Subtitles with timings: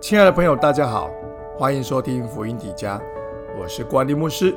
[0.00, 1.10] 亲爱的朋友，大家好，
[1.58, 3.00] 欢迎收听福音底家，
[3.58, 4.54] 我是关利牧师。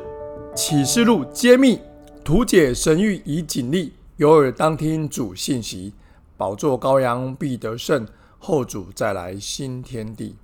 [0.56, 1.82] 启示录揭秘，
[2.24, 5.94] 图解神谕以警力，有耳当听主信息。
[6.38, 8.08] 宝座羔羊必得胜，
[8.38, 10.36] 后主再来新天地。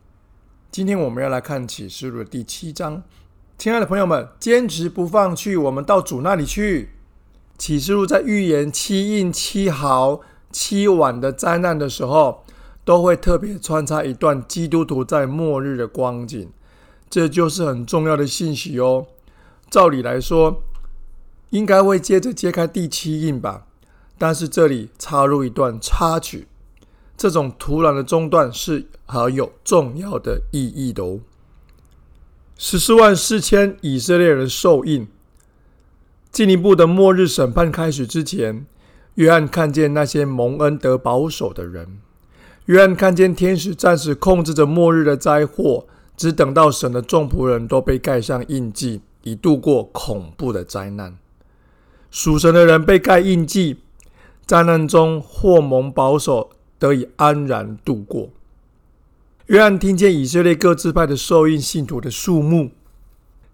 [0.72, 3.04] 今天我们要来看启示录的第七章。
[3.56, 6.90] 亲爱的朋友们，坚持不放弃，我们到主那里去。
[7.58, 10.22] 启示录在预言七印、七毫、
[10.52, 12.44] 七晚的灾难的时候。
[12.88, 16.50] 都会特别穿插一段基督徒在末日的光景，
[17.10, 19.08] 这就是很重要的信息哦。
[19.70, 20.64] 照理来说，
[21.50, 23.66] 应该会接着揭开第七印吧，
[24.18, 26.48] 但是这里插入一段插曲，
[27.18, 31.20] 这种突然的中断是很有重要的意义的哦。
[32.56, 35.10] 十四万四千以色列人受印，
[36.32, 38.66] 进一步的末日审判开始之前，
[39.16, 41.98] 约翰看见那些蒙恩得保守的人。
[42.68, 45.86] 约翰看见天使暂时控制着末日的灾祸，
[46.18, 51.18] 只等到神的众仆人都被盖上印记，以度过恐怖的灾难。
[52.12, 53.78] 属神的人被盖印记，
[54.46, 58.30] 灾难中或蒙保守，得以安然度过。
[59.46, 62.72] 约翰听见以色列各支派的受印信徒的数目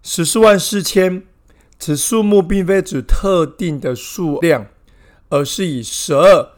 [0.02, 1.22] 十四万四千，
[1.78, 4.66] 此数目并非指特定的数量，
[5.28, 6.48] 而是以十二。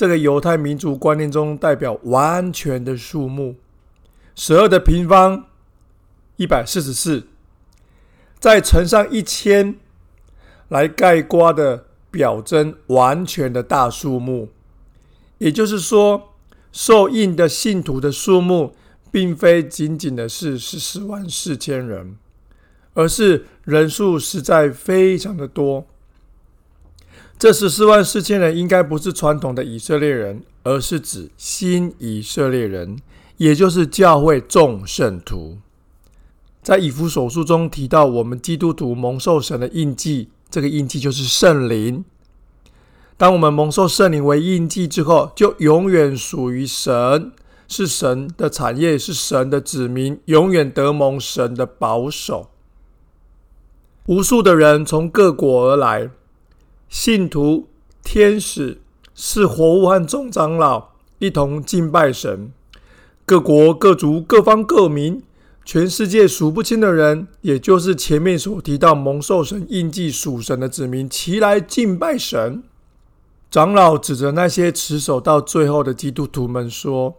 [0.00, 3.56] 这个犹太民族观念中代表完全的数目，
[4.34, 5.44] 十二的平方
[6.36, 7.24] 一百四十四，
[8.38, 9.76] 再乘上一千，
[10.68, 14.48] 来概括的表征完全的大数目。
[15.36, 16.30] 也就是说，
[16.72, 18.74] 受印的信徒的数目，
[19.10, 22.16] 并非仅仅的是十四万四千人，
[22.94, 25.84] 而是人数实在非常的多。
[27.40, 32.98] 这十四万四千人应该不是传统的以色列人，而是指新以色列人，
[33.38, 35.56] 也就是教会众圣徒。
[36.62, 42.04] 在以弗所书中提到，我们基督徒蒙受神的印记，这个印记就是圣灵。
[43.16, 47.32] 当我们蒙受圣灵为印记之后，就永远属于神，
[47.66, 52.50] 是神的产业，是神的子民，永远得蒙神的保守。
[54.04, 56.10] 无数的人从各国而来。
[56.90, 57.68] 信徒、
[58.02, 58.80] 天使
[59.14, 60.88] 是活物和众长老
[61.20, 62.50] 一同敬拜神。
[63.24, 65.22] 各国、各族、各方、各民，
[65.64, 72.64] 全世界数不清的人，也就是前面所提到蒙受神印记属神的子民，齐来敬拜神。
[73.52, 77.14] 长老指着那些持守到最后的基督徒们说：“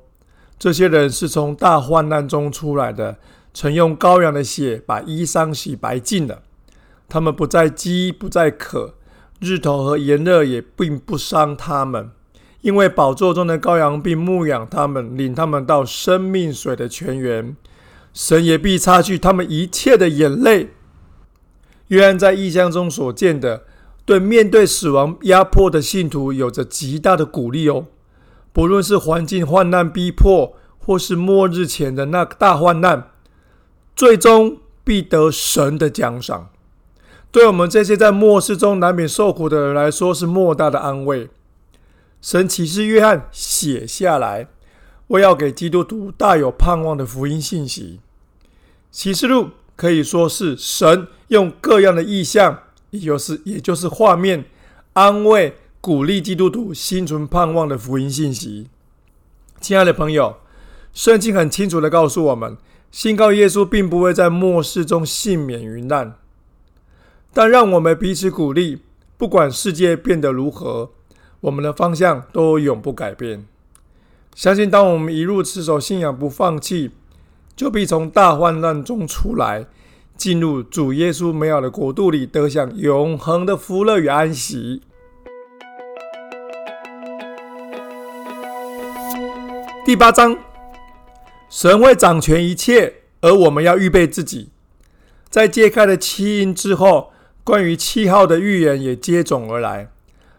[0.59, 3.17] 这些人是从大患难中出来的，
[3.53, 6.43] 曾用羔羊的血把衣裳洗白净了。
[7.07, 8.95] 他们不再饥，不再渴。”
[9.41, 12.11] 日头和炎热也并不伤他们，
[12.61, 17.57] 因为宝座中的羔羊并牧养他们，领他们到生命水的泉源。
[18.13, 20.69] 神也必擦去他们一切的眼泪。
[21.87, 23.63] 约翰在异象中所见的，
[24.05, 27.87] 对面对死亡压迫的信徒有着极大的鼓励哦。
[28.53, 33.11] 不论是环境患难逼迫，或是末日前的那大患难，
[33.95, 36.49] 最终必得神的奖赏。
[37.31, 41.29] 对我们这些在末世中难免受苦的人来说，是莫大的安慰。
[42.21, 44.47] 神启示约翰写下来，
[45.07, 48.01] 为要给基督徒大有盼望的福音信息。
[48.91, 54.43] 启示录可以说是神用各样的意象，也就是也就是画面，
[54.93, 58.67] 安慰鼓励基督徒心存盼望的福音信息。
[59.61, 60.35] 亲爱的朋友，
[60.93, 62.57] 圣经很清楚的告诉我们，
[62.91, 66.15] 信靠耶稣并不会在末世中幸免于难。
[67.33, 68.81] 但让我们彼此鼓励，
[69.17, 70.91] 不管世界变得如何，
[71.39, 73.45] 我们的方向都永不改变。
[74.35, 76.91] 相信当我们一路持守信仰不放弃，
[77.55, 79.67] 就必从大患难中出来，
[80.17, 84.81] 进入主耶稣美好的国度里，得享永恒的福乐与安息。
[89.85, 90.37] 第八章，
[91.49, 94.49] 神会掌权一切，而我们要预备自己，
[95.29, 97.13] 在揭开了七印之后。
[97.43, 99.89] 关于七号的预言也接踵而来。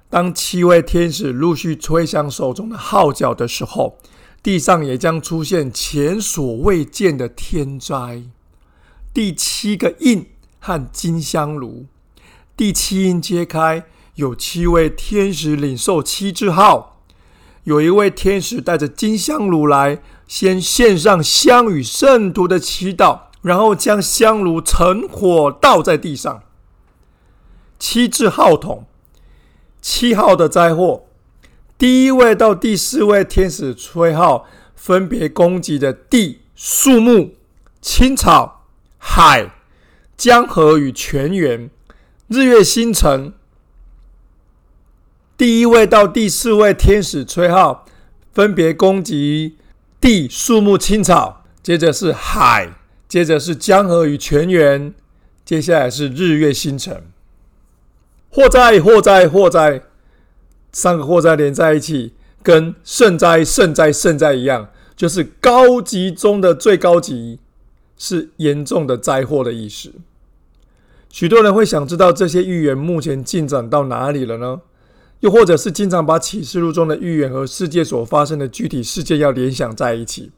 [0.09, 3.99] 当七位天使陆续吹响手中的号角的时候，
[4.43, 8.23] 地上也将出现前所未见的天灾。
[9.15, 10.27] 第七个印
[10.59, 11.87] 和金香炉，
[12.57, 13.85] 第七印揭开，
[14.17, 17.01] 有七位天使领受七支号。
[17.65, 26.43] 有一位天使带着金香炉来，先献上香与圣徒的祈祷，然后将香炉成火倒在地上。
[27.83, 28.87] 七字号筒，
[29.81, 31.03] 七号的灾祸，
[31.77, 34.47] 第一位到第四位天使吹号，
[34.77, 37.35] 分别攻击的地、树木、
[37.81, 38.67] 青草、
[38.99, 39.51] 海、
[40.17, 41.69] 江河与泉源、
[42.29, 43.33] 日月星辰。
[45.37, 47.85] 第一位到第四位天使吹号，
[48.33, 49.57] 分别攻击
[50.01, 52.75] 地、树木、青草，接着是海，
[53.09, 54.95] 接着是江河与泉源，
[55.45, 57.12] 接下来是日月星辰。
[58.35, 59.83] 祸灾，祸灾，祸灾，
[60.73, 67.41] 三个祸灾连在一起，跟圣灾、圣灾、圣灾一样，就是高级中的最高级，
[67.99, 69.93] 是严重的灾祸的意思。
[71.11, 74.63] 许多人会想知道这些预言目前进展到哪里了呢？
[75.21, 80.33] 又或者是经常把启示录中的预言和世界所发生的具体事件要联想在一起。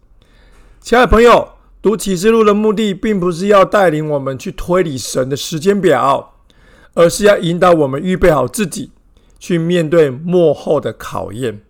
[0.81, 1.51] 亲爱的朋友，
[1.81, 6.34] 读启示录的目的，并不是要带领我们去推理神的时间表，
[6.95, 8.91] 而是要引导我们预备好自己，
[9.39, 11.61] 去面对幕后的考验。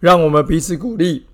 [0.00, 1.26] 让我们彼此鼓励，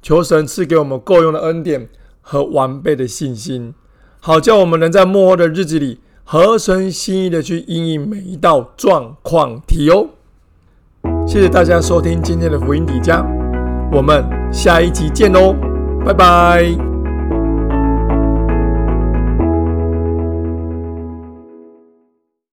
[0.00, 1.88] 求神赐给我们够用的恩典
[2.20, 3.74] 和完备的信心，
[4.20, 10.10] 好叫我们能在幕后的日子里合神心意的去应应每一道状况题哦。
[11.26, 13.26] 谢谢大家收听今天的福音底家，
[13.90, 15.54] 我们下一集见喽，
[16.04, 16.91] 拜拜。